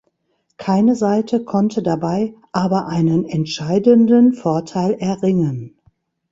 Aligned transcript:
Keine 0.57 0.95
Seite 0.95 1.45
konnte 1.45 1.83
dabei 1.83 2.33
aber 2.51 2.87
einen 2.87 3.23
entscheidenden 3.23 4.33
Vorteil 4.33 4.95
erringen. 4.95 5.77